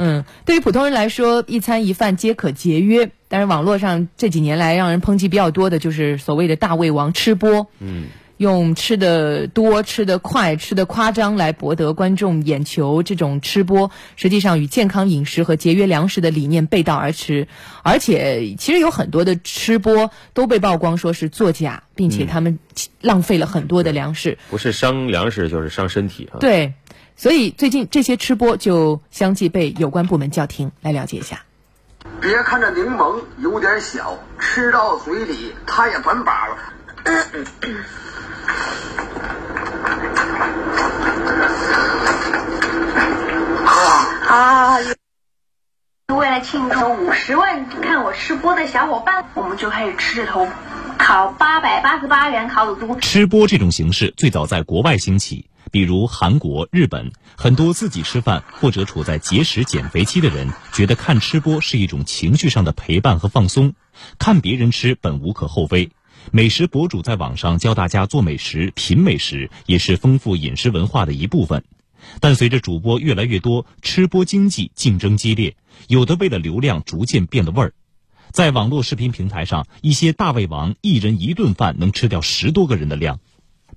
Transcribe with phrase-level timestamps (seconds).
[0.00, 3.10] 嗯，对于普通人来说，一餐一饭皆可节约。
[3.28, 7.68] 但是网络上这几年来让人抨击比较多的就是所谓的大胃王吃播。
[7.78, 8.06] 嗯。
[8.40, 17.48] 用吃的多、吃的快、吃的夸张来博得观众眼球，这种吃播实际上与健康饮食和节约粮食的理念背道而驰。
[17.82, 22.58] 而且，其实有很多的吃播都被曝光说是作假，并且他们
[23.02, 24.38] 浪费了很多的粮食。
[24.48, 26.40] 不是伤粮食，就是伤身体啊。
[26.40, 26.72] 对，
[27.20, 30.72] 所以最近这些吃播就相继被有关部门叫停。
[30.80, 31.44] 来了解一下。
[32.18, 36.56] 别看这柠檬有点小，吃到嘴里它也管饱了。
[44.26, 44.78] 啊！
[46.16, 50.48] 为了庆祝五十万看我吃播的小伙伴，我们就开始吃这头
[50.96, 52.96] 烤八百八十八元烤乳猪。
[52.98, 63.74] 吃播这种形式最早在国外兴起，比如韩国、日本，很多自己吃饭或者处在节食减肥期的人，觉得看吃播是一种情绪上的陪伴和放松，
[64.18, 65.90] 看别人吃本无可厚非。
[66.32, 71.64] 美食博主在网上教大家做美食、品美食，也是丰富饮食文化的一部分。
[72.18, 75.56] 但随着主播越来越多，吃播经济竞争激烈，
[75.86, 77.72] 有的为了流量逐渐变了味儿。
[78.32, 83.20] 在网络视频平台上，一些大胃王一人一顿饭能吃掉十多个人的量。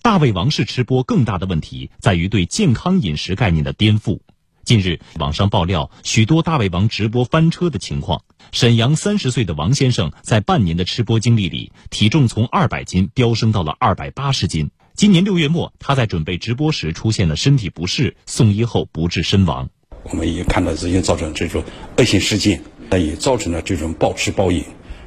[0.04, 4.20] 大胃王式吃播更大的问题在于对健康饮食概念的颠覆。
[4.66, 8.22] 近日，网上爆料许多大胃王直播翻车的情况。
[8.52, 14.72] 沈阳三十岁的王先生在半年的吃播经历里，体重从二百斤飙升到了二百八十斤。
[14.94, 19.70] 今年六月末，他在准备直播时出现了身体不适，送医后不治身亡。
[20.04, 21.64] 我们也看到这些造成这种
[21.96, 24.66] 恶性事件，那也造成了这种暴吃暴饮。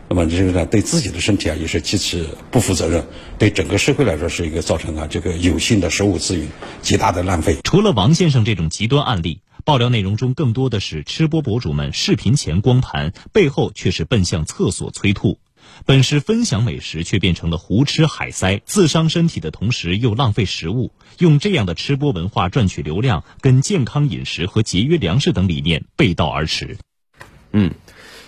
[0.08, 3.02] 那么这个呢，对自己的身体啊，也是极其不负责任；
[3.38, 6.46] 对整个社会来说，是一个造成了这个有限的食物资源
[6.82, 7.58] 极大的浪费。
[7.64, 9.40] 除了王先生这种极端案例。
[9.64, 15.40] 爆料内容中更多的是吃播博主们视频前光盘，背后却是奔向厕所催吐。
[15.84, 20.92] 本是分享美食，却变成了胡吃海塞，自伤身体的同时又浪费食物。
[21.18, 26.78] 用这样的吃播文化赚取流量，跟健康饮食和节约粮食等理念背道而驰。
[27.50, 27.74] 嗯，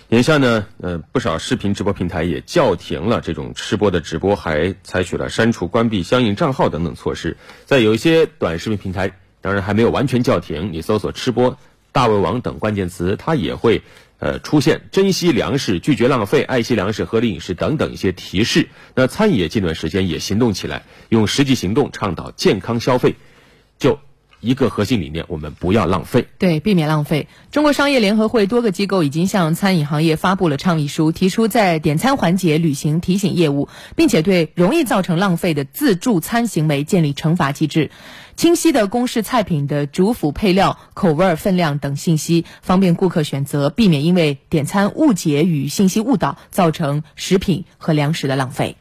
[0.09, 7.37] 眼下呢，呃，不少视频直播平台也叫停了这种吃播的直播，还采取了删除、关闭相应账号等等措施。
[7.65, 9.11] 在有一些短视频平台。
[9.41, 11.57] 当然还没有完全叫停，你搜索“吃播
[11.93, 13.83] ”“大胃王”等关键词，它也会
[14.17, 18.67] 呃出现珍惜粮食、拒绝浪费、爱惜粮食、合理饮食等等一些提示。
[18.95, 23.15] 那餐饮业近段时间也行动起来，用实际行动倡导健康消费。
[23.77, 23.97] 就
[24.41, 27.27] 一个核心理念，我们不要浪费，对，避免浪费。
[27.51, 37.91] 中国商业联合会多个机构已经向餐饮行业发布了倡议书，提出在点餐环节履行提醒业务，并且对容易造成浪费的自助餐行为建立惩罚机制。
[38.37, 48.77] 清晰的公示菜品的主辅配料、口味、分量等信息，方便顾客选择，避免因为点餐误解与信息误导造成食品和粮食的浪费。